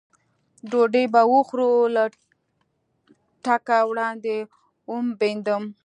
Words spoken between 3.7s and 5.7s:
وړاندې ومبېدم.